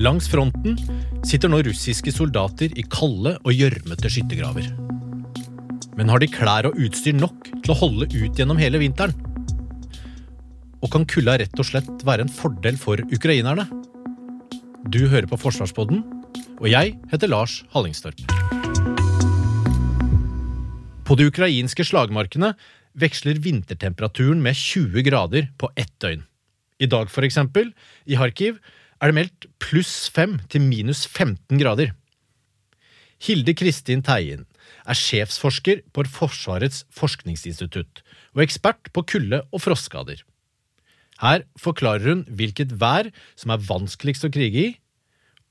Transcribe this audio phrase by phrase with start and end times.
[0.00, 0.78] Langs fronten
[1.20, 4.70] sitter nå russiske soldater i kalde og gjørmete skyttergraver.
[5.98, 9.12] Men har de klær og utstyr nok til å holde ut gjennom hele vinteren?
[10.80, 13.68] Og kan kulda rett og slett være en fordel for ukrainerne?
[14.88, 16.00] Du hører på Forsvarspodden,
[16.56, 18.24] og jeg heter Lars Hallingstorp.
[21.04, 22.54] På de ukrainske slagmarkene
[22.96, 26.24] veksler vintertemperaturen med 20 grader på ett døgn.
[26.80, 27.74] I dag, for eksempel,
[28.08, 28.56] i Kharkiv,
[29.02, 31.90] er det meldt pluss 5 til minus 15 grader.
[33.22, 34.44] Hilde Kristin Teien
[34.86, 38.02] er sjefsforsker på Forsvarets forskningsinstitutt
[38.34, 40.22] og ekspert på kulde- og frostskader.
[41.22, 44.70] Her forklarer hun hvilket vær som er vanskeligst å krige i,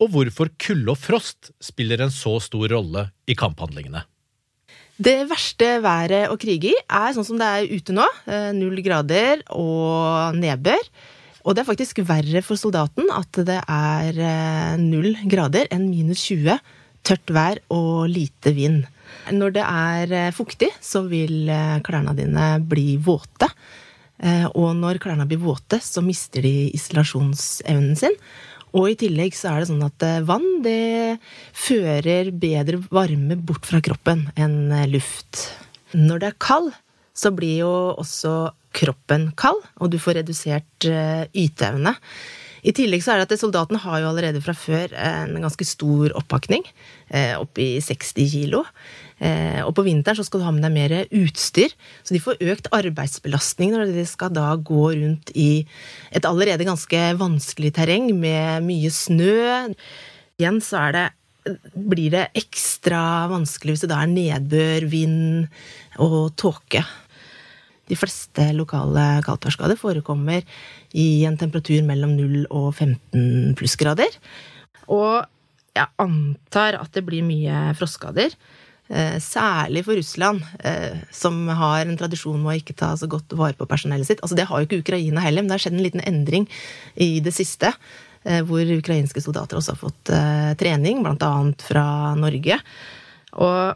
[0.02, 4.02] og hvorfor kulde og frost spiller en så stor rolle i kamphandlingene.
[5.02, 8.06] Det verste været å krige i er sånn som det er ute nå.
[8.28, 10.84] eh, Null grader og nedbør.
[11.42, 16.24] Og det er faktisk verre for soldaten at det er eh, null grader enn minus
[16.30, 16.60] 20,
[17.08, 18.84] tørt vær og lite vind.
[19.34, 23.50] Når det er eh, fuktig, så vil eh, klærne dine bli våte.
[24.54, 28.14] Og når klærne blir våte, så mister de isolasjonsevnen sin.
[28.78, 31.18] Og i tillegg så er det sånn at vann det
[31.58, 35.42] fører bedre varme bort fra kroppen enn luft.
[35.98, 36.70] Når det er kald,
[37.22, 41.96] så blir jo også kroppen kald, og du får redusert eh, yteevne.
[42.62, 46.14] I tillegg så er det at soldaten har jo allerede fra før en ganske stor
[46.20, 46.62] oppakning,
[47.10, 48.62] eh, oppi 60 kilo.
[49.18, 50.94] Eh, og på vinteren så skal du ha med deg mer
[51.24, 51.74] utstyr,
[52.06, 55.66] så de får økt arbeidsbelastning når de skal da gå rundt i
[56.14, 59.74] et allerede ganske vanskelig terreng med mye snø.
[60.42, 61.08] Igjen så er det
[61.74, 65.48] blir det ekstra vanskelig hvis det da er nedbør, vind
[66.02, 66.84] og tåke.
[67.92, 70.46] De fleste lokale kaldtværsskader forekommer
[70.96, 74.16] i en temperatur mellom 0 og 15 plussgrader.
[74.88, 75.26] Og
[75.76, 78.34] jeg antar at det blir mye frostskader.
[78.92, 83.32] Eh, Særlig for Russland, eh, som har en tradisjon med å ikke ta så godt
[83.40, 84.22] vare på personellet sitt.
[84.22, 86.48] Altså Det har jo ikke Ukraina heller, men det har skjedd en liten endring
[86.96, 87.74] i det siste.
[88.26, 92.60] eh, Hvor ukrainske soldater også har fått trening, annet fra Norge.
[93.34, 93.76] Og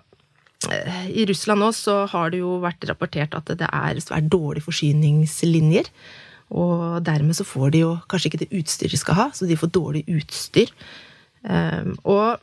[1.12, 5.90] i Russland nå så har det jo vært rapportert at det er svært dårlige forsyningslinjer.
[6.56, 9.58] Og dermed så får de jo kanskje ikke det utstyret de skal ha, så de
[9.58, 10.70] får dårlig utstyr.
[11.46, 12.42] Um, og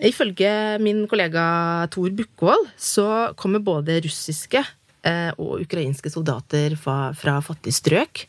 [0.00, 0.50] ifølge
[0.80, 3.06] min kollega Tor Bukkvold så
[3.40, 4.62] kommer både russiske
[5.04, 8.24] eh, og ukrainske soldater fra, fra fattige strøk.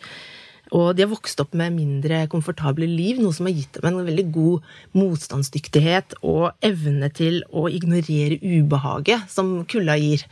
[0.72, 4.06] Og de har vokst opp med mindre komfortable liv, noe som har gitt dem en
[4.08, 10.24] veldig god motstandsdyktighet og evne til å ignorere ubehaget som kulda gir.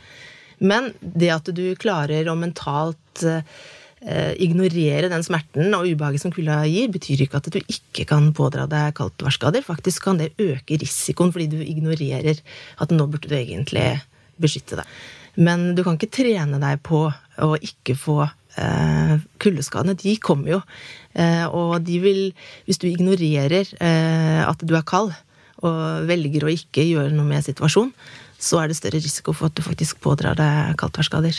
[0.60, 6.62] Men det at du klarer å mentalt eh, ignorere den smerten og ubehaget som kulda
[6.68, 9.64] gir, betyr ikke at du ikke kan pådra deg kaldtværsskader.
[9.66, 12.40] Faktisk kan det øke risikoen fordi du ignorerer
[12.80, 13.90] at nå burde du egentlig
[14.40, 15.00] beskytte deg.
[15.36, 18.22] Men du kan ikke trene deg på å ikke få
[18.56, 19.96] eh, kuldeskadene.
[19.98, 20.60] De kommer jo.
[21.14, 22.20] Eh, og de vil
[22.66, 25.12] Hvis du ignorerer eh, at du er kald,
[25.60, 27.90] og velger å ikke gjøre noe med situasjonen,
[28.40, 31.36] så er det større risiko for at du faktisk pådrar deg kaldtværsskader.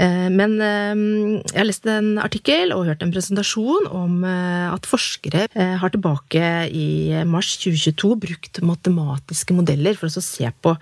[0.00, 5.92] Eh, Men jeg har lest en artikkel og hørt en presentasjon om at forskere har
[5.92, 10.72] tilbake i mars 2022 brukt matematiske modeller for å se på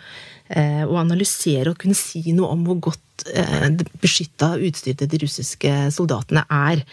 [0.51, 3.67] og analysere og kunne si noe om hvor godt eh,
[4.03, 6.85] beskytta utstyret de russiske soldatene er.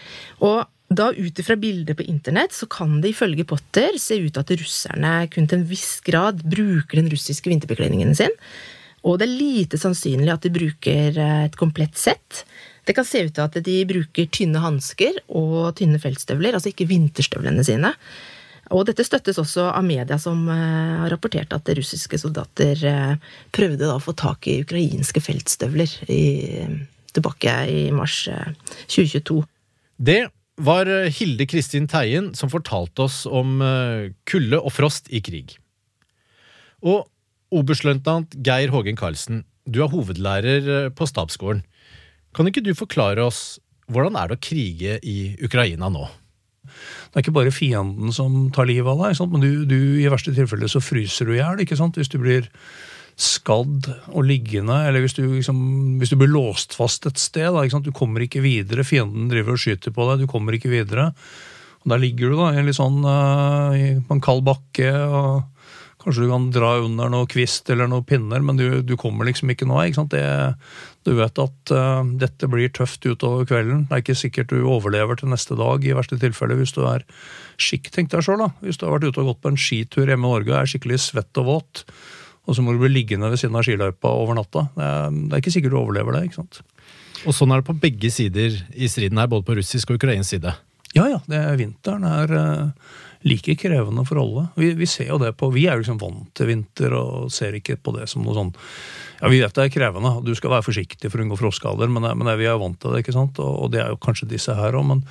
[0.44, 4.52] Og da ut ifra bilder på internett så kan det ifølge Potter se ut at
[4.56, 8.32] russerne kun til en viss grad bruker den russiske vinterbekledningen sin.
[9.06, 12.44] Og det er lite sannsynlig at de bruker eh, et komplett sett.
[12.88, 16.88] Det kan se ut til at de bruker tynne hansker og tynne feltstøvler, altså ikke
[16.88, 17.92] vinterstøvlene sine.
[18.74, 23.14] Og dette støttes også av media, som eh, har rapportert at russiske soldater eh,
[23.54, 26.24] prøvde å få tak i ukrainske feltstøvler i,
[27.16, 28.50] tilbake i mars eh,
[28.86, 29.40] 2022.
[29.98, 30.20] Det
[30.58, 35.56] var eh, Hilde Kristin Teien som fortalte oss om eh, kulde og frost i krig.
[36.84, 37.08] Og
[37.54, 41.64] oberstløytnant Geir Hågen Karlsen, du er hovedlærer eh, på stabsgården.
[42.36, 46.04] Kan ikke du forklare oss hvordan er det å krige i Ukraina nå?
[47.08, 50.34] Det er ikke bare fienden som tar livet av deg, men du, du, i verste
[50.36, 51.64] tilfelle så fryser du i hjel.
[51.96, 52.48] Hvis du blir
[53.18, 55.60] skadd og liggende, eller hvis du, liksom,
[55.98, 57.50] hvis du blir låst fast et sted.
[57.50, 57.80] Da?
[57.82, 58.86] Du kommer ikke videre.
[58.86, 61.10] Fienden driver og skyter på deg, du kommer ikke videre.
[61.82, 63.74] Og Der ligger du da en litt sånn, uh,
[64.06, 64.92] på en kald bakke.
[65.02, 65.57] og
[65.98, 69.50] Kanskje du kan dra under noe kvist eller noen pinner, men du, du kommer liksom
[69.50, 70.04] ikke noe ikke?
[70.12, 70.22] Det,
[71.08, 73.86] du vet at uh, dette blir tøft utover kvelden.
[73.88, 77.02] Det er ikke sikkert du overlever til neste dag, i verste tilfelle hvis du er
[77.58, 78.46] skikk, tenk deg sjøl.
[78.62, 80.70] Hvis du har vært ute og gått på en skitur hjemme i Norge og er
[80.70, 81.84] skikkelig svett og våt,
[82.48, 84.68] og så må du bli liggende ved siden av skiløypa over natta.
[84.78, 86.28] Det er, det er ikke sikkert du overlever det.
[86.28, 86.62] ikke sant?
[87.26, 90.36] Og sånn er det på begge sider i striden her, både på russisk og ukrainsk
[90.36, 90.54] side.
[90.98, 91.20] Ja, ja.
[91.30, 92.94] Det, vinteren er uh,
[93.26, 94.46] like krevende for alle.
[94.58, 97.56] Vi, vi, ser jo det på Vi er jo liksom vant til vinter og ser
[97.58, 98.52] ikke på det som noe sånn
[99.20, 102.06] Ja, vi vet det er krevende, du skal være forsiktig for å unngå frostskader, men,
[102.20, 103.40] men, vi er jo vant til det, ikke sant?
[103.42, 104.86] Og, og det er jo kanskje disse her òg.
[104.92, 105.02] Men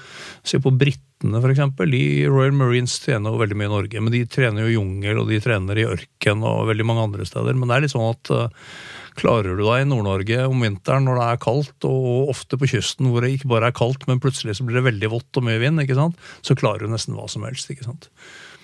[0.47, 1.91] se på britene, eksempel.
[1.91, 5.31] De Royal Marines trener jo veldig mye i Norge, men de trener jo jungel, og
[5.31, 7.59] de trener i ørken og veldig mange andre steder.
[7.59, 8.71] Men det er litt sånn at uh,
[9.17, 13.09] Klarer du deg i Nord-Norge om vinteren når det er kaldt, og ofte på kysten
[13.09, 15.61] hvor det ikke bare er kaldt, men plutselig så blir det veldig vått og mye
[15.63, 16.19] vind, ikke sant?
[16.45, 17.71] så klarer du nesten hva som helst.
[17.73, 18.11] ikke sant?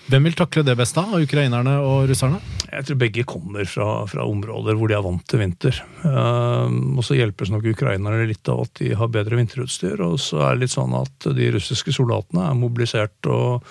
[0.04, 1.06] Hvem vil takle det best, da?
[1.16, 2.36] Av ukrainerne og russerne?
[2.68, 5.78] Jeg tror begge kommer fra, fra områder hvor de er vant til vinter.
[6.02, 10.02] Uh, og så hjelpes nok ukrainerne litt av at de har bedre vinterutstyr.
[10.04, 13.64] Og så er det litt sånn at de russiske soldatene er mobilisert og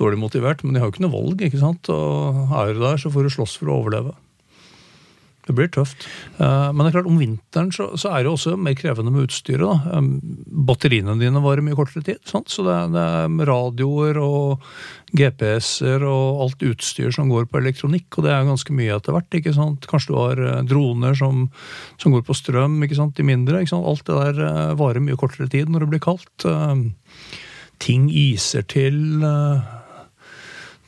[0.00, 1.46] dårlig motivert, men de har jo ikke noe valg.
[1.48, 1.88] ikke sant?
[1.94, 4.12] Og er du der, så får du slåss for å overleve.
[5.48, 6.04] Det blir tøft.
[6.36, 9.30] Eh, men det er klart, om vinteren så, så er det også mer krevende med
[9.30, 9.86] utstyret.
[9.96, 10.08] Eh,
[10.68, 12.20] batteriene dine varer mye kortere tid.
[12.28, 12.52] Sant?
[12.52, 14.66] Så det er, det er radioer og
[15.16, 19.40] GPS-er og alt utstyr som går på elektronikk, og det er ganske mye etter hvert.
[19.40, 19.88] ikke sant?
[19.88, 21.46] Kanskje du har eh, droner som,
[21.96, 23.16] som går på strøm, ikke sant?
[23.16, 23.64] de mindre.
[23.64, 23.88] ikke sant?
[23.88, 26.48] Alt det der varer mye kortere tid når det blir kaldt.
[27.80, 29.24] Ting iser til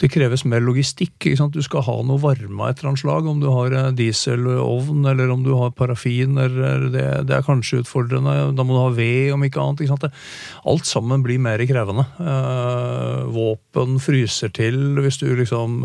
[0.00, 1.16] det kreves mer logistikk.
[1.18, 1.56] ikke sant?
[1.56, 3.28] Du skal ha noe varme av et eller annet slag.
[3.28, 6.38] Om du har eh, dieselovn eller om du har parafin.
[6.40, 8.36] Det, det, er kanskje utfordrende.
[8.56, 9.84] Da må du ha ved, om ikke annet.
[9.84, 10.24] Ikke sant?
[10.72, 12.06] Alt sammen blir mer krevende.
[12.16, 15.82] Eh, våpen fryser til hvis du liksom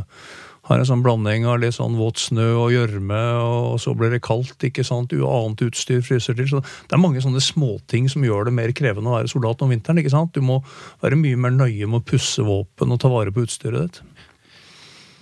[0.66, 4.24] har en sånn blanding av litt sånn våt snø og gjørme, og så blir det
[4.26, 4.58] kaldt.
[4.66, 5.14] ikke sant?
[5.14, 6.50] Annet utstyr fryser til.
[6.50, 9.74] Så det er mange sånne småting som gjør det mer krevende å være soldat om
[9.74, 10.02] vinteren.
[10.02, 10.34] ikke sant?
[10.34, 10.62] Du må
[11.06, 14.02] være mye mer nøye med å pusse våpen og ta vare på utstyret ditt.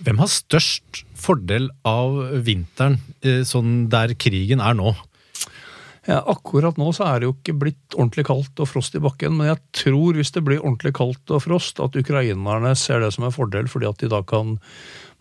[0.04, 4.92] Hvem har størst fordel av vinteren eh, sånn der krigen er nå?
[6.04, 9.38] Ja, akkurat nå så er det jo ikke blitt ordentlig kaldt og frost i bakken,
[9.38, 13.24] men jeg tror hvis det blir ordentlig kaldt og frost, at ukrainerne ser det som
[13.24, 14.58] en fordel, fordi at de da kan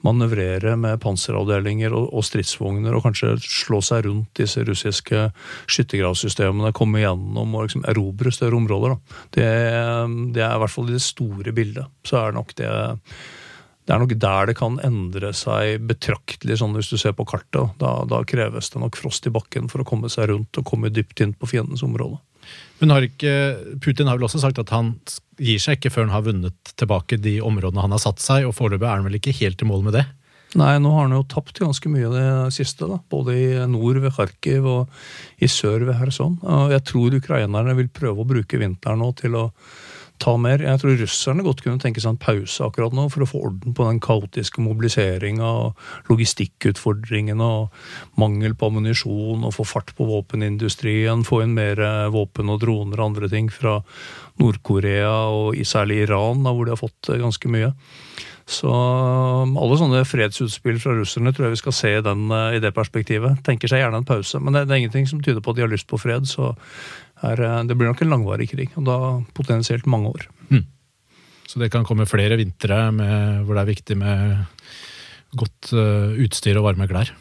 [0.03, 5.29] manøvrere med panseravdelinger og, og, stridsvogner og kanskje slå seg rundt disse russiske
[5.71, 8.97] skyttergravsystemene, komme gjennom og liksom erobre større områder.
[9.35, 9.47] Det,
[10.35, 11.87] det, er i hvert fall i det store bildet.
[12.07, 12.69] Så er nok det
[13.83, 17.73] det er nok der det kan endre seg betraktelig, sånn hvis du ser på kartet.
[17.81, 20.91] Da, da kreves det nok frost i bakken for å komme seg rundt og komme
[20.93, 22.21] dypt inn på fiendens område.
[22.79, 23.33] Men har ikke,
[23.83, 24.95] Putin har vel også sagt at han
[25.41, 28.55] gir seg ikke før han har vunnet tilbake de områdene han har satt seg, og
[28.57, 30.05] foreløpig er han vel ikke helt i mål med det?
[30.59, 32.85] Nei, nå har han jo tapt ganske mye det siste.
[32.89, 36.37] da, Både i nord ved Kharkiv og i sør ved Kherson.
[36.69, 39.47] Jeg tror ukrainerne vil prøve å bruke vinteren nå til å
[40.23, 40.63] ta mer.
[40.63, 43.75] Jeg tror russerne godt kunne tenke seg en pause akkurat nå for å få orden
[43.75, 51.25] på den kaotiske mobiliseringa og logistikkutfordringene og mangel på ammunisjon og få fart på våpenindustrien,
[51.27, 51.81] få inn mer
[52.13, 53.79] våpen og droner og andre ting fra
[54.41, 57.73] Nord-Korea og særlig Iran, da, hvor de har fått ganske mye.
[58.49, 62.59] Så um, alle sånne fredsutspill fra russerne tror jeg vi skal se i, den, i
[62.63, 63.39] det perspektivet.
[63.47, 65.65] Tenker seg gjerne en pause, men det, det, er ingenting som tyder på at de
[65.65, 66.27] har lyst på fred.
[66.29, 66.51] Så
[67.23, 68.97] er, eh, det blir nok en langvarig krig, og da
[69.37, 70.27] potensielt mange år.
[70.49, 70.65] Mm.
[71.47, 72.77] Så det kan komme flere vintre
[73.45, 74.43] hvor det er viktig med
[75.37, 77.11] godt uh, utstyr og varme klær?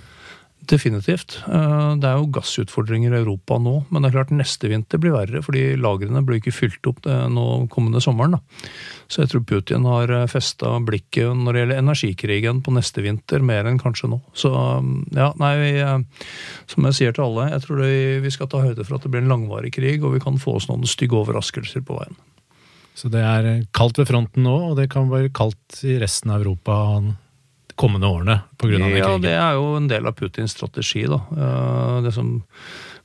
[0.71, 1.41] Definitivt.
[1.51, 5.15] Eh, det er jo gassutfordringer i Europa nå, men det er klart neste vinter blir
[5.17, 8.37] verre, fordi lagrene blir ikke fylt opp nå kommende sommeren.
[8.37, 8.69] Da.
[9.11, 13.67] Så jeg tror Putin har festa blikket når det gjelder energikrigen på neste vinter, mer
[13.67, 14.21] enn kanskje nå.
[14.39, 15.73] Så ja, nei, vi,
[16.71, 19.11] som jeg sier til alle, jeg tror det, vi skal ta høyde for at det
[19.13, 22.15] blir en langvarig krig, og vi kan få oss noen stygge overraskelser på veien.
[22.95, 26.45] Så det er kaldt ved fronten nå, og det kan være kaldt i resten av
[26.45, 26.77] Europa
[27.77, 28.79] kommende årene pga.
[28.79, 29.23] Ja, krigen?
[29.25, 31.05] det er jo en del av Putins strategi.
[31.11, 31.21] da.
[32.05, 32.35] Det som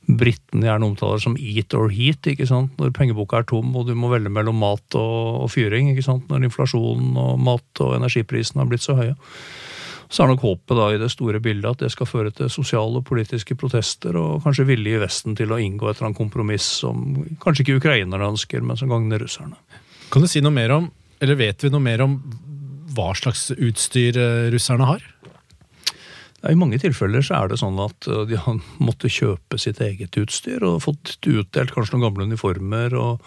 [0.08, 2.26] britene gjerne omtaler som eat or heat.
[2.26, 2.72] ikke sant?
[2.80, 5.92] Når pengeboka er tom og du må velge mellom mat og, og fyring.
[5.92, 6.28] ikke sant?
[6.30, 9.16] Når inflasjonen og mat- og energiprisene har blitt så høye.
[10.08, 13.02] Så er nok håpet da i det store bildet at det skal føre til sosiale
[13.02, 16.64] og politiske protester, og kanskje vilje i Vesten til å inngå et eller annet kompromiss
[16.80, 17.02] som
[17.42, 19.60] kanskje ikke ukrainerne ønsker, men som gagner russerne.
[20.08, 20.88] Kan du si noe mer om
[21.20, 22.14] eller vet vi noe mer om
[22.98, 25.04] hva slags utstyr eh, russerne har?
[26.46, 30.14] I mange tilfeller så er det sånn at uh, de har måttet kjøpe sitt eget
[30.20, 32.94] utstyr og fått utdelt kanskje noen gamle uniformer.
[32.94, 33.26] og,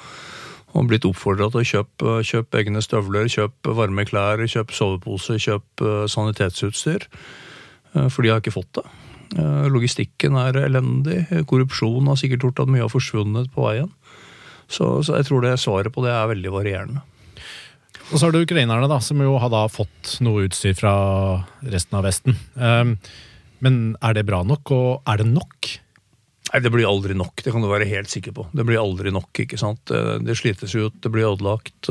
[0.72, 5.88] og blitt oppfordra til å kjøpe, kjøpe egne støvler, kjøpe varme klær, kjøpe sovepose, kjøpe
[5.88, 7.08] uh, sanitetsutstyr.
[7.92, 8.86] For de har ikke fått det.
[9.68, 11.26] Logistikken er elendig.
[11.50, 13.90] Korrupsjon har sikkert gjort at mye har forsvunnet på veien.
[14.72, 17.04] Så, så jeg tror det svaret på det er veldig varierende.
[18.12, 20.94] Og så har du ukrainerne, da, som jo har da fått noe utstyr fra
[21.64, 22.36] resten av Vesten.
[22.60, 22.98] Um,
[23.64, 25.70] men er det bra nok, og er det nok?
[26.52, 28.48] Nei, Det blir aldri nok, det kan du være helt sikker på.
[28.52, 29.86] Det blir aldri nok, ikke sant.
[29.88, 31.88] Det slites ut, det blir ødelagt.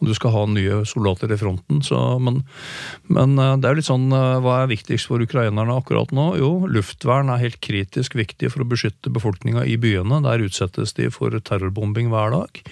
[0.00, 1.80] Og du skal ha nye soldater i fronten.
[1.84, 2.42] Så, men,
[3.08, 6.34] men, det er litt sånn Hva er viktigst for ukrainerne akkurat nå?
[6.40, 10.22] Jo, luftvern er helt kritisk viktig for å beskytte befolkninga i byene.
[10.24, 12.62] Der utsettes de for terrorbombing hver dag.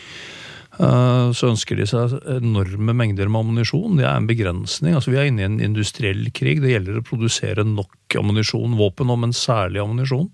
[0.78, 3.98] Eh, så ønsker de seg enorme mengder med ammunisjon.
[3.98, 4.94] Det er en begrensning.
[4.94, 6.62] Altså, vi er inne i en industriell krig.
[6.62, 10.30] Det gjelder å produsere nok ammunisjon, våpen, men særlig ammunisjon.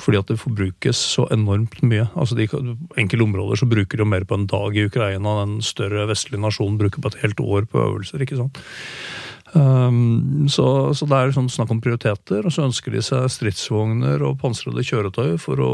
[0.00, 2.08] Fordi at det forbrukes så enormt mye.
[2.18, 5.64] Altså de enkelte områder så bruker de mer på en dag i Ukraina enn en
[5.64, 8.24] større vestlig nasjon bruker på et helt år på øvelser.
[8.24, 8.58] ikke sant?
[9.54, 10.66] Um, så,
[10.98, 14.82] så, det er sånn snakk om prioriteter, og så ønsker de seg stridsvogner og pansrede
[14.82, 15.70] kjøretøy for å,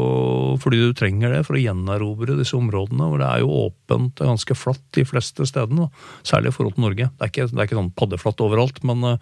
[0.61, 3.09] fordi du trenger det for å gjenerobre disse områdene.
[3.09, 5.89] hvor Det er jo åpent og ganske flatt de fleste stedene,
[6.21, 7.09] særlig i forhold til Norge.
[7.09, 9.17] Det er ikke, det er ikke sånn paddeflatt overalt, men,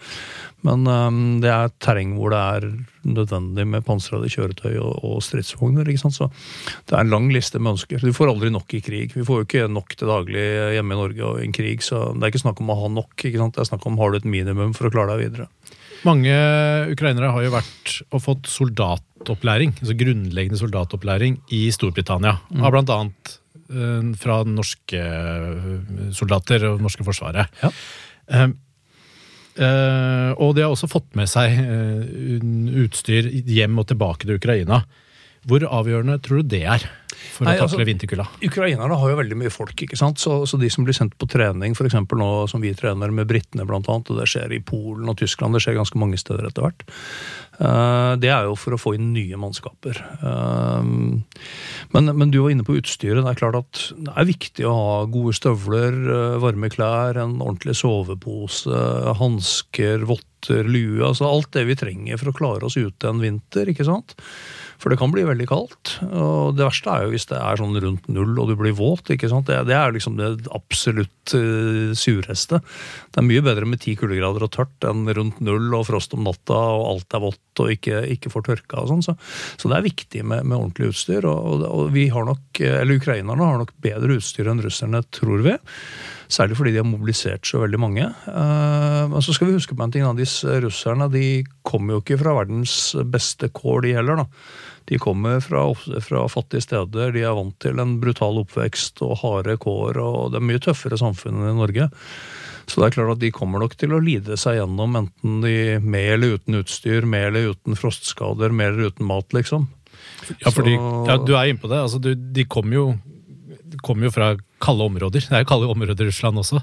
[0.67, 2.69] men um, det er terreng hvor det er
[3.07, 5.87] nødvendig med pansrede kjøretøy og, og stridsvogner.
[5.87, 6.17] ikke sant?
[6.19, 6.27] Så
[6.89, 8.03] det er en lang liste med ønsker.
[8.03, 9.15] Du får aldri nok i krig.
[9.15, 12.09] Vi får jo ikke nok til daglig hjemme i Norge og i en krig, så
[12.11, 13.15] det er ikke snakk om å ha nok.
[13.15, 13.55] ikke sant?
[13.55, 15.49] Det er snakk om har du et minimum for å klare deg videre.
[16.07, 16.35] Mange
[16.93, 22.37] ukrainere har jo vært og fått soldatopplæring, altså grunnleggende soldatopplæring i Storbritannia.
[22.53, 22.63] Mm.
[22.63, 23.35] Av blant annet
[23.73, 27.61] uh, fra norske eh, soldater og norske forsvaret.
[27.63, 27.73] Ja.
[28.31, 28.57] Um,
[29.59, 32.43] Uh, og de har også fått med seg uh,
[32.79, 34.77] utstyr hjem og tilbake til Ukraina.
[35.47, 36.83] Hvor avgjørende tror du det er
[37.19, 38.25] for Nei, å takle altså, vinterkulda?
[38.45, 40.19] Ukrainerne har jo veldig mye folk, ikke sant?
[40.21, 41.95] Så, så de som blir sendt på trening, f.eks.
[41.95, 45.55] nå som vi trener med britene blant annet, og det skjer i Polen og Tyskland,
[45.55, 46.83] det skjer ganske mange steder etter hvert.
[47.59, 49.99] Uh, det er jo for å få inn nye mannskaper.
[50.23, 50.83] Uh,
[51.95, 53.23] men, men, du var inne på utstyret.
[53.23, 57.39] Det er klart at det er viktig å ha gode støvler, uh, varme klær, en
[57.39, 58.83] ordentlig sovepose,
[59.19, 61.03] hansker, votter, lue.
[61.03, 63.71] Altså alt det vi trenger for å klare oss ute en vinter.
[63.71, 64.15] ikke sant?
[64.79, 65.97] For det kan bli veldig kaldt.
[66.07, 69.11] Og det verste er jo hvis det er sånn rundt null og du blir våt.
[69.11, 69.49] ikke sant?
[69.49, 72.61] Det, det er liksom det absolutt uh, sureste.
[73.11, 76.23] Det er mye bedre med ti kuldegrader og tørt enn rundt null og frost om
[76.27, 79.03] natta og alt er vått og ikke, ikke får tørka og sånn.
[79.03, 79.17] Så,
[79.59, 81.27] så, det er viktig med, med ordentlig utstyr.
[81.27, 85.57] Og, og, vi har nok, eller ukrainerne har nok bedre utstyr enn russerne, tror vi.
[86.29, 88.03] Særlig fordi de har mobilisert så veldig mange.
[88.05, 90.05] Eh, men så skal vi huske på en ting.
[90.17, 92.75] Disse russerne de kommer jo ikke fra verdens
[93.09, 94.21] beste kår, de heller.
[94.21, 94.27] da.
[94.89, 95.63] De kommer fra,
[96.05, 99.97] fra, fattige steder, de er vant til en brutal oppvekst og harde kår.
[100.01, 101.89] og Det er mye tøffere samfunn enn i Norge.
[102.69, 105.55] Så det er klart at de kommer nok til å lide seg gjennom enten de
[105.81, 109.65] med eller uten utstyr, med eller uten frostskader, med eller uten mat, liksom.
[110.43, 111.81] Ja, fordi, ja, du er inne på det.
[111.81, 112.85] Altså, du, de kommer jo,
[113.85, 115.25] kom jo, fra kalde områder.
[115.25, 116.61] Det er jo kalde områder i Russland også.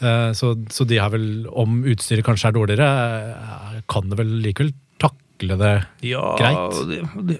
[0.00, 2.88] Uh, så, så, de har vel, om utstyret kanskje er dårligere,
[3.36, 5.74] uh, kan det vel likevel takle det
[6.08, 6.80] ja, greit?
[6.88, 7.38] De, de,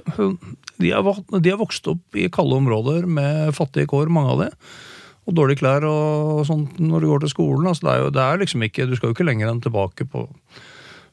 [0.77, 4.59] de, har, de, har, vokst opp i kalde områder med fattige kår, mange av dem.
[5.29, 7.69] Og dårlige klær og sånt når du går til skolen.
[7.71, 10.09] Altså det, er jo, det er liksom ikke, du skal jo ikke lenger enn tilbake
[10.11, 10.27] på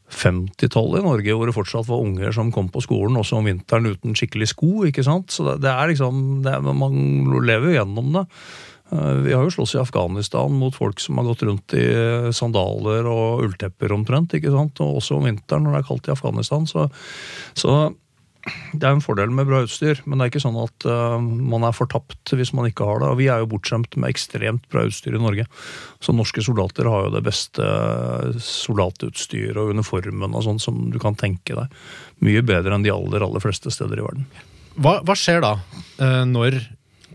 [0.07, 3.89] 50-tallet i Norge, hvor det fortsatt var unger som kom på skolen også om vinteren
[3.91, 4.71] uten skikkelig sko.
[4.87, 5.33] ikke sant?
[5.33, 6.97] Så det, det er liksom, det er, Man
[7.43, 8.25] lever jo gjennom det.
[8.95, 11.85] Eh, vi har jo slåss i Afghanistan mot folk som har gått rundt i
[12.31, 14.37] sandaler og ulltepper omtrent.
[14.37, 14.79] ikke sant?
[14.83, 16.69] Og også om vinteren når det er kaldt i Afghanistan.
[16.69, 16.87] Så,
[17.57, 17.77] så
[18.73, 21.65] det er en fordel med bra utstyr, men det er ikke sånn at uh, man
[21.67, 23.11] er fortapt hvis man ikke har det.
[23.11, 25.47] Og vi er jo bortskjemt med ekstremt bra utstyr i Norge.
[26.03, 27.67] Så norske soldater har jo det beste
[28.43, 31.77] soldatutstyret og uniformen og sånn som du kan tenke deg.
[32.25, 34.27] Mye bedre enn de aller, aller fleste steder i verden.
[34.77, 35.55] Hva, hva skjer da,
[36.01, 36.61] uh, når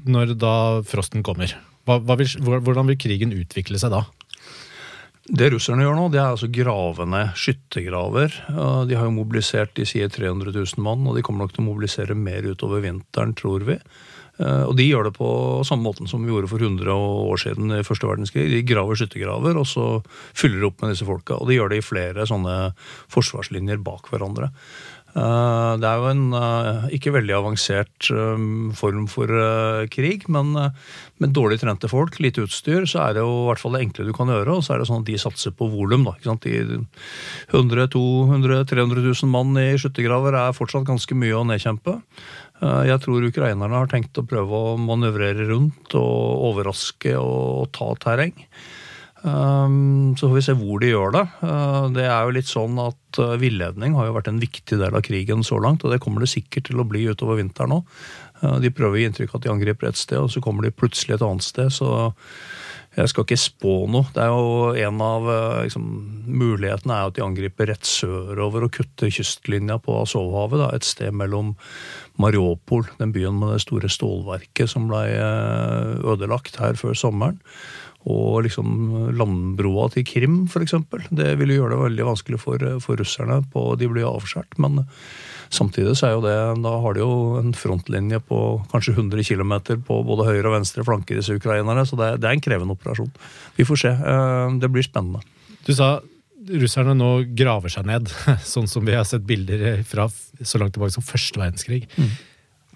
[0.08, 0.54] når da
[0.86, 1.52] frosten kommer?
[1.86, 4.04] Hva, hva vil, hvordan vil krigen utvikle seg da?
[5.22, 8.34] Det russerne gjør nå, det er altså grave ned skyttergraver.
[8.88, 11.68] De har jo mobilisert de sier 300 000 mann, og de kommer nok til å
[11.68, 13.78] mobilisere mer utover vinteren, tror vi.
[14.40, 15.28] Eh, og de gjør det på
[15.68, 18.48] samme måten som vi gjorde for 100 år siden i første verdenskrig.
[18.50, 19.86] De graver skyttergraver, og så
[20.34, 21.38] fyller de opp med disse folka.
[21.38, 22.56] Og de gjør det i flere sånne
[23.12, 24.50] forsvarslinjer bak hverandre.
[25.12, 28.44] Eh, Det er jo en eh, ikke veldig avansert eh,
[28.78, 29.28] form for
[29.92, 33.76] krig, men med dårlig trente folk, lite utstyr, så er det jo i hvert fall
[33.76, 34.56] det enkle du kan gjøre.
[34.56, 36.06] Og så er det sånn at de satser på volum.
[36.08, 36.48] da, ikke sant?
[36.48, 36.80] De
[37.52, 41.98] 100 200 300 000 mann i skyttergraver er fortsatt ganske mye å nedkjempe.
[42.62, 48.36] Jeg tror ukrainerne har tenkt å prøve å manøvrere rundt og overraske og ta terreng.
[49.22, 51.22] Um, Så får vi se hvor de gjør det.
[51.42, 54.98] Uh, Det er jo litt sånn at uh, villedning har jo vært en viktig del
[54.98, 58.02] av krigen så langt, og det kommer det sikkert til å bli utover vinteren òg.
[58.42, 60.74] De prøver å gi inntrykk av at de angriper et sted, og så kommer de
[60.74, 61.68] plutselig et annet sted.
[61.70, 61.86] Så
[62.96, 64.08] jeg skal ikke spå noe.
[64.10, 65.28] Det er jo En av
[65.62, 65.84] liksom,
[66.26, 70.64] mulighetene er at de angriper rett sørover og kutter kystlinja på Azovhavet.
[70.74, 71.54] Et sted mellom
[72.18, 75.06] Mariupol, den byen med det store stålverket som ble
[76.02, 77.38] ødelagt her før sommeren,
[78.10, 80.74] og liksom landbroa til Krim, f.eks.
[81.14, 83.42] Det ville gjøre det veldig vanskelig for, for russerne.
[83.52, 84.58] på De blir avskåret.
[84.58, 84.82] Men
[85.52, 88.38] samtidig så er jo det Da har de jo en frontlinje på
[88.72, 89.52] kanskje 100 km
[89.86, 91.84] på både høyre og venstre flanke, disse ukrainerne.
[91.86, 93.12] Så det, det er en krevende operasjon.
[93.58, 93.92] Vi får se.
[93.94, 95.22] Eh, Det blir spennende.
[95.62, 96.00] Du sa
[96.42, 98.10] russerne nå graver seg ned,
[98.54, 101.84] sånn som vi har sett bilder fra så langt tilbake som første verdenskrig.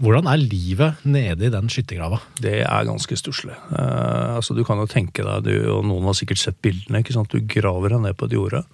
[0.02, 2.20] Hvordan er livet nede i den skyttergrava?
[2.36, 3.56] Det er ganske stusslig.
[3.70, 7.16] Uh, altså, du kan jo tenke deg, du, og noen har sikkert sett bildene, ikke
[7.16, 7.32] sant?
[7.32, 8.66] du graver deg ned på et jorde.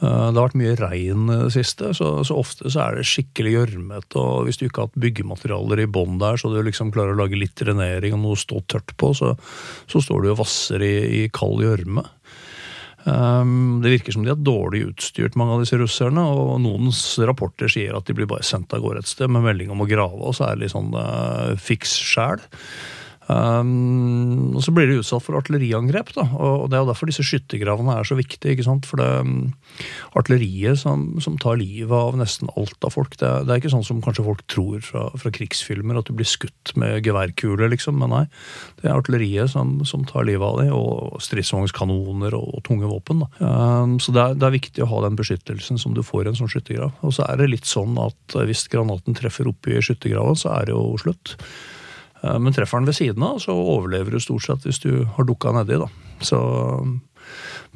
[0.00, 3.52] Eh, det har vært mye regn det siste, så, så ofte så er det skikkelig
[3.56, 4.20] gjørmete.
[4.20, 7.20] Og hvis du ikke har hatt byggematerialer i bånn der, så du liksom klarer å
[7.20, 9.34] lage litt drenering og noe å stå tørt på, så,
[9.90, 12.06] så står du og vasser i, i kald gjørme.
[13.04, 16.20] Um, Det virker som de er dårlig utstyrt, mange av disse russerne.
[16.20, 19.72] Og noens rapporter sier at de blir bare sendt av gårde et sted med melding
[19.72, 22.42] om å grave, og så er det litt sånn uh, fiks sjæl.
[23.30, 26.26] Um, og så blir de utsatt for artilleriangrep, da.
[26.34, 28.56] Og det er jo derfor disse skyttergravene er så viktige.
[28.56, 28.88] ikke sant?
[28.88, 29.52] For det um,
[30.18, 33.16] artilleriet som, som tar livet av nesten alt av folk.
[33.20, 36.28] Det det er ikke sånn som kanskje folk tror fra, fra krigsfilmer, at du blir
[36.28, 37.98] skutt med geværkuler, liksom.
[38.02, 38.24] Men nei,
[38.80, 43.24] det er artilleriet som, som tar livet av dem, og stridsvognskanoner og, og tunge våpen.
[43.24, 43.30] da.
[43.40, 46.32] Um, så det er, det er viktig å ha den beskyttelsen som du får i
[46.32, 46.96] en sånn skyttergrav.
[47.06, 50.76] Og så er det litt sånn at hvis granaten treffer oppi skyttergrava, så er det
[50.76, 51.36] jo slutt.
[52.22, 55.24] Eh, Men treffer den ved siden av, så overlever du stort sett hvis du har
[55.28, 55.78] dukka nedi.
[55.80, 55.88] da.
[56.20, 56.38] Så,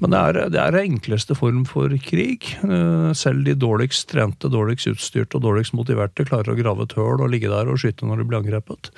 [0.03, 2.49] men det er, det er enkleste form for krig.
[2.65, 7.23] Eh, Selv de dårligst trente, dårligst utstyrte og dårligst motiverte klarer å grave et høl
[7.25, 8.91] og ligge der og skyte når de blir angrepet.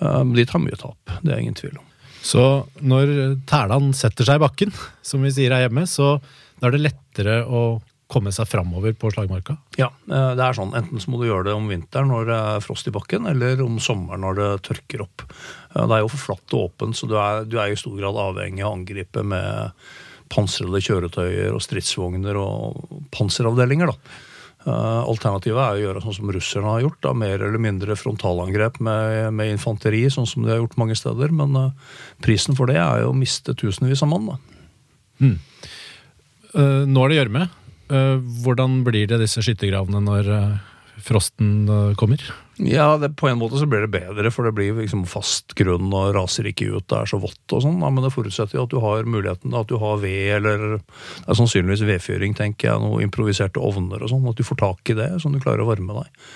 [0.00, 1.84] Eh, De tar mye tap, det er ingen tvil om.
[2.28, 2.42] Så
[2.82, 4.72] når tælan setter seg i bakken,
[5.06, 6.16] som vi sier her hjemme, så
[6.58, 9.58] da er det lettere å komme seg framover på slagmarka?
[9.76, 10.74] Ja, eh, det er sånn.
[10.78, 13.60] Enten så må du gjøre det om vinteren når det er frost i bakken, eller
[13.64, 15.26] om sommeren når det tørker opp.
[15.74, 17.96] Eh, Det er jo for flatt og åpent, så du er, du er i stor
[17.98, 19.76] grad avhengig av å angripe med
[20.28, 23.92] pansrede kjøretøyer og stridsvogner og panseravdelinger.
[23.92, 24.24] da.
[24.66, 28.80] Eh, Alternativet er å gjøre sånn som russerne har gjort, da, mer eller mindre frontalangrep
[28.84, 31.30] med, med infanteri, sånn som de har gjort mange steder.
[31.32, 31.70] Men uh,
[32.24, 34.32] prisen for det er jo å miste tusenvis av mann.
[34.32, 34.36] da.
[36.54, 37.48] Eh, Nå er det gjørme.
[37.88, 40.74] Eh, Hvordan blir det disse skyttergravene når eh,
[41.04, 42.22] frosten eh, kommer?
[42.58, 45.92] Ja, det, På en måte så blir det bedre, for det blir liksom fast grunn
[45.94, 46.88] og raser ikke ut.
[46.90, 49.70] Det er så vått og sånn, men det forutsetter jo at du har muligheten, at
[49.70, 54.26] du har ved eller Det er sannsynligvis vedfyring, tenker jeg, noe improviserte ovner og sånn.
[54.28, 56.28] At du får tak i det, sånn du klarer å varme deg.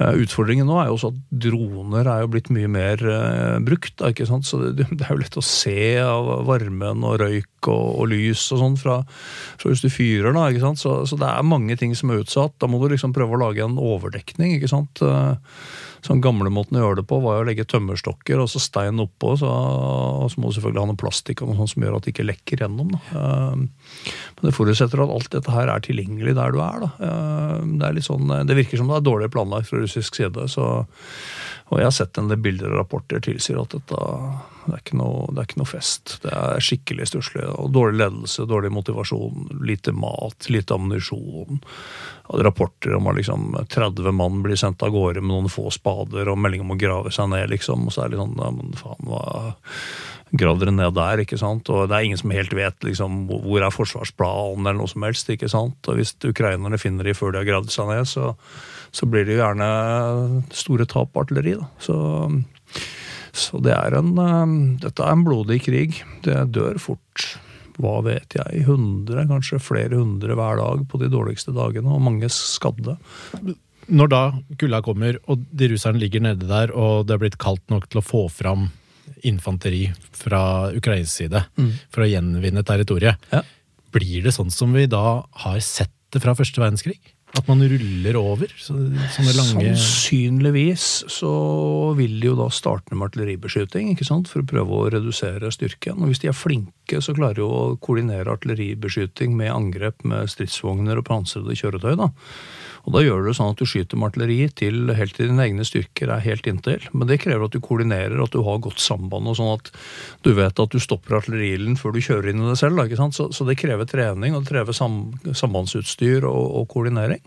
[0.00, 4.00] Eh, Utfordringen nå er jo også at droner er jo blitt mye mer eh, brukt.
[4.06, 4.48] Ikke sant?
[4.48, 8.46] Så det, det er jo lett å se av varmen og røyk og, og lys
[8.54, 9.00] og sånn fra,
[9.60, 10.32] fra hvis du fyrer.
[10.36, 10.80] da, ikke sant?
[10.82, 12.56] Så, så det er mange ting som er utsatt.
[12.62, 14.56] Da må du liksom prøve å lage en overdekning.
[14.56, 15.04] ikke sant?
[16.00, 19.00] Eh, Sånn Gamlemåten å gjøre det på var jo å legge tømmerstokker og så stein
[19.02, 19.34] oppå.
[19.40, 22.06] Så, og så må du selvfølgelig ha noe plastikk og noe sånt som gjør at
[22.06, 22.94] det ikke lekker gjennom.
[22.96, 23.00] Da.
[23.20, 23.56] Eh,
[24.40, 26.86] Men det forutsetter at alt dette her er tilgjengelig der du er.
[26.86, 26.90] Da.
[26.98, 30.48] Eh, Det, er litt sånn, det virker som det er dårlig planlagt fra russisk side.
[30.48, 30.66] Så,
[31.70, 34.06] og jeg har sett en del bilder og rapporter tilsier at dette
[34.60, 36.12] det er ikke noe, det er ikke noe fest.
[36.22, 37.46] Det er skikkelig stusslig.
[37.48, 41.62] og Dårlig ledelse, dårlig motivasjon, lite mat, lite ammunisjon.
[42.44, 46.38] Rapporter om at liksom 30 mann blir sendt av gårde med noen få spader og
[46.38, 47.48] melding om å grave seg ned.
[47.50, 49.24] liksom, Og så er det litt sånn ja, men faen, hva
[50.30, 51.66] Grav dere ned der, ikke sant?
[51.74, 55.26] Og det er ingen som helt vet liksom, hvor er forsvarsplanen eller noe som helst.
[55.32, 55.88] ikke sant?
[55.90, 58.36] Og hvis ukrainerne finner de før de har gravd seg ned, så,
[58.92, 59.68] så blir det jo gjerne
[60.54, 61.54] store tap på artilleri.
[61.60, 61.68] da.
[61.78, 61.96] Så,
[63.32, 66.00] så det er en, eh, dette er en blodig krig.
[66.26, 67.28] Det dør fort.
[67.80, 72.28] Hva vet jeg, hundre, kanskje flere hundre hver dag på de dårligste dagene, og mange
[72.28, 72.98] skadde.
[73.88, 74.18] Når da
[74.60, 78.02] kulda kommer, og de russerne ligger nede der, og det er blitt kaldt nok til
[78.02, 78.66] å få fram
[79.26, 80.42] infanteri fra
[80.76, 81.40] ukrainsk side
[81.90, 83.40] for å gjenvinne territoriet, Ja.
[83.92, 86.98] blir det sånn som vi da har sett det fra første verdenskrig?
[87.38, 88.50] At man ruller over?
[88.58, 88.74] Så,
[89.14, 91.30] sånne lange Sannsynligvis så
[91.98, 94.30] vil de jo da starte med artilleribeskyting ikke sant?
[94.30, 96.00] for å prøve å redusere styrken.
[96.00, 100.98] Og hvis de er flinke, så klarer de å koordinere artilleribeskyting med angrep med stridsvogner
[100.98, 101.94] og pansrede kjøretøy.
[102.00, 102.10] da.
[102.86, 105.44] Og Da gjør du det sånn at du skyter med artilleri til helt til dine
[105.44, 106.86] egne styrker er helt inntil.
[106.94, 109.72] Men det krever at du koordinerer, at du har godt samband, og sånn at
[110.26, 112.80] du vet at du stopper artillerilen før du kjører inn i det selv.
[112.80, 113.10] Da?
[113.12, 117.20] Så, så det krever trening, og det krever sam, sambandsutstyr og, og koordinering.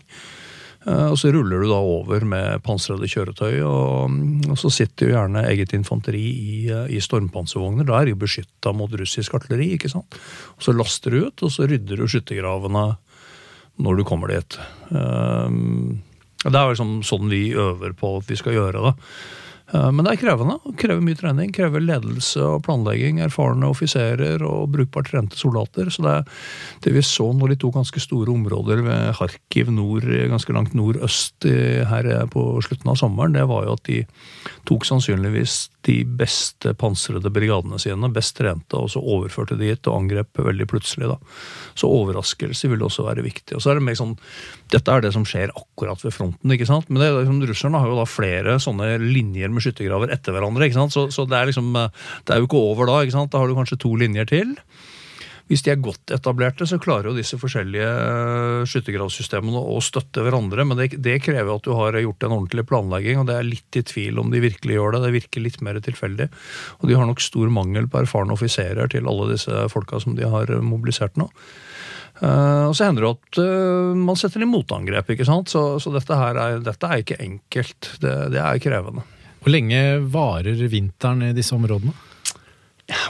[0.86, 4.18] Eh, Og så ruller du da over med pansrede kjøretøy, og,
[4.50, 7.86] og så sitter jo gjerne eget infanteri i, i stormpanservogner.
[7.88, 9.74] Da er de beskytta mot russisk artilleri.
[9.78, 10.18] ikke sant?
[10.58, 12.86] Og Så laster du ut, og så rydder du skyttergravene
[13.82, 14.58] når du kommer dit.
[14.90, 16.02] Um,
[16.44, 18.94] Det er liksom sånn vi øver på at vi skal gjøre det.
[19.72, 20.58] Uh, Men det er krevende.
[20.80, 21.52] Krever mye trening.
[21.54, 23.22] Krever ledelse og planlegging.
[23.24, 25.88] Erfarne offiserer og brukbart trente soldater.
[25.94, 26.16] Så det,
[26.84, 31.48] det vi så når de to ganske store områder ved Kharkiv nord, ganske langt nordøst
[31.90, 34.02] her på slutten av sommeren, det var jo at de
[34.68, 39.98] tok sannsynligvis de beste pansrede brigadene sine, best trente, og så overførte de dit og
[39.98, 41.10] angrep veldig plutselig.
[41.10, 41.18] da.
[41.78, 43.56] Så overraskelse vil også være viktig.
[43.56, 44.16] Og så er det mer sånn,
[44.72, 46.50] Dette er det som skjer akkurat ved fronten.
[46.50, 46.88] ikke sant?
[46.88, 50.68] Men det liksom, russerne har jo da flere sånne linjer med skyttergraver etter hverandre.
[50.68, 50.96] ikke sant?
[50.96, 53.00] Så, så det er liksom, eh, det er jo ikke over da.
[53.02, 53.32] ikke sant?
[53.32, 54.56] Da har du kanskje to linjer til.
[55.44, 60.64] Hvis de er godt etablerte, så klarer jo disse forskjellige eh, skyttergravsystemene å støtte hverandre,
[60.64, 63.76] men det, det krever at du har gjort en ordentlig planlegging, og det er litt
[63.76, 65.02] i tvil om de virkelig gjør det.
[65.04, 66.30] Det virker litt mer tilfeldig.
[66.80, 70.24] Og de har nok stor mangel på erfarne offiserer til alle disse folka som de
[70.32, 71.28] har mobilisert nå.
[72.22, 75.50] Uh, og så hender det at uh, man setter inn motangrep, ikke sant.
[75.50, 77.90] Så, så dette her er, dette er ikke enkelt.
[78.00, 79.04] Det, det er krevende.
[79.44, 81.92] Hvor lenge varer vinteren i disse områdene?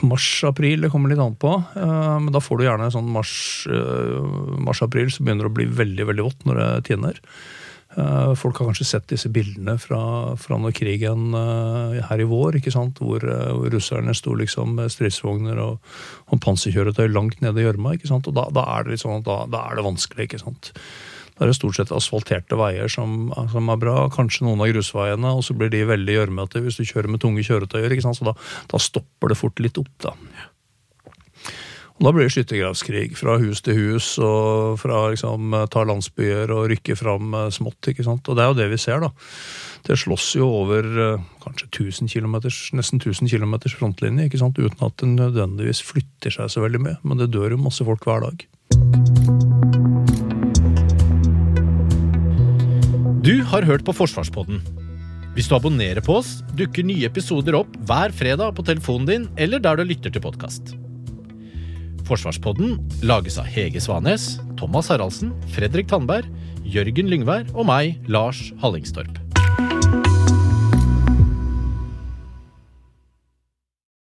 [0.03, 1.51] Mars-april, det kommer litt an på.
[1.79, 6.07] eh, Men da får du gjerne sånn mars-april mars-april, så begynner det å bli veldig
[6.11, 7.19] veldig vått når det tiner.
[7.95, 12.59] Eh, Folk har kanskje sett disse bildene fra, fra når krigen eh, her i vår,
[12.59, 12.99] ikke sant?
[12.99, 15.79] Hvor, eh, hvor russerne sto liksom med stridsvogner og,
[16.27, 17.95] og panserkjøretøy langt nede i gjørma.
[18.35, 20.27] da, da er det litt sånn at da, da er det vanskelig.
[20.27, 20.73] ikke sant?
[21.35, 25.35] Da er det stort sett asfalterte veier som, som er bra, kanskje noen av grusveiene,
[25.35, 27.97] og så blir de veldig gjørmete hvis du kjører med tunge kjøretøyer.
[28.05, 28.35] Så da,
[28.71, 30.15] da stopper det fort litt opp, da.
[31.95, 36.67] Og Da blir det skyttergravskrig fra hus til hus, og fra liksom ta landsbyer og
[36.73, 37.91] rykke fram eh, smått.
[37.91, 38.27] ikke sant?
[38.27, 39.13] Og det er jo det vi ser, da.
[39.87, 42.35] Det slåss jo over eh, kanskje 1000 km,
[42.75, 44.59] nesten 1000 km frontlinje, ikke sant?
[44.59, 46.97] uten at det nødvendigvis flytter seg så veldig mye.
[47.07, 49.94] Men det dør jo masse folk hver dag.
[53.25, 54.59] Du har hørt på Forsvarspodden.
[55.33, 59.63] Hvis du abonnerer på oss, dukker nye episoder opp hver fredag på telefonen din eller
[59.65, 60.75] der du lytter til podkast.
[62.05, 66.29] Forsvarspodden lages av Hege Svanes, Thomas Haraldsen, Fredrik Tandberg,
[66.69, 69.24] Jørgen Lyngvær og meg, Lars Hallingstorp.